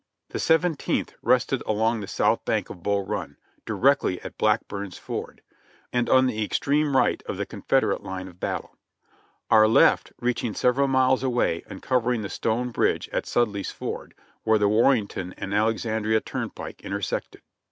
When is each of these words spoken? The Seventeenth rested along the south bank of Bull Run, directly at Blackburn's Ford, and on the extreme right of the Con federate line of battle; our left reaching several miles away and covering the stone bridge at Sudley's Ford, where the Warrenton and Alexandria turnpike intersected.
The 0.29 0.39
Seventeenth 0.39 1.13
rested 1.21 1.61
along 1.67 1.99
the 1.99 2.07
south 2.07 2.43
bank 2.43 2.71
of 2.71 2.81
Bull 2.81 3.05
Run, 3.05 3.37
directly 3.67 4.19
at 4.21 4.35
Blackburn's 4.35 4.97
Ford, 4.97 5.43
and 5.93 6.09
on 6.09 6.25
the 6.25 6.43
extreme 6.43 6.97
right 6.97 7.21
of 7.27 7.37
the 7.37 7.45
Con 7.45 7.61
federate 7.61 8.01
line 8.01 8.27
of 8.27 8.39
battle; 8.39 8.75
our 9.51 9.67
left 9.67 10.11
reaching 10.19 10.55
several 10.55 10.87
miles 10.87 11.21
away 11.21 11.63
and 11.69 11.83
covering 11.83 12.23
the 12.23 12.29
stone 12.29 12.71
bridge 12.71 13.09
at 13.09 13.27
Sudley's 13.27 13.69
Ford, 13.69 14.15
where 14.41 14.57
the 14.57 14.67
Warrenton 14.67 15.35
and 15.37 15.53
Alexandria 15.53 16.19
turnpike 16.21 16.81
intersected. 16.81 17.43